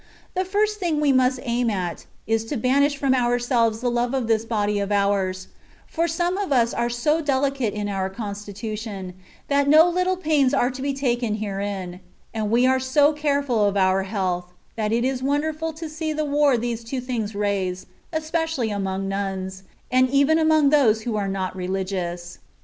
The 0.33 0.45
first 0.45 0.79
thing 0.79 0.99
we 0.99 1.11
must 1.11 1.39
aim 1.43 1.69
at, 1.69 2.07
is 2.25 2.43
to 2.45 2.57
banish 2.57 2.97
from 2.97 3.13
our 3.13 3.37
selves 3.37 3.81
the 3.81 3.91
love 3.91 4.15
of 4.15 4.25
this 4.25 4.45
body 4.45 4.79
of 4.79 4.91
ours, 4.91 5.49
for 5.85 6.07
some 6.07 6.39
of 6.39 6.51
us 6.51 6.73
are 6.73 6.89
so 6.89 7.21
delicate 7.21 7.75
in 7.75 7.87
our 7.87 8.09
constitution, 8.09 9.13
that 9.47 9.67
no 9.69 9.87
little 9.87 10.17
pains 10.17 10.55
are 10.55 10.71
to 10.71 10.81
be 10.81 10.95
taken 10.95 11.35
herein; 11.35 11.99
and 12.33 12.49
we 12.49 12.65
are 12.65 12.79
so 12.79 13.13
care 13.13 13.43
ful 13.43 13.63
of 13.63 13.77
our 13.77 14.01
health, 14.01 14.51
that 14.75 14.91
it 14.91 15.05
is 15.05 15.21
wonderful 15.21 15.71
to 15.73 15.87
see 15.87 16.11
the 16.13 16.25
war 16.25 16.57
these 16.57 16.83
two 16.83 16.99
things 16.99 17.35
raise, 17.35 17.85
especially 18.11 18.71
among 18.71 19.07
nuns^ 19.07 19.61
and 19.91 20.09
even 20.09 20.39
among 20.39 20.71
those 20.71 21.03
who 21.03 21.15
are 21.15 21.27
not 21.29 21.55
Religious. 21.55 22.39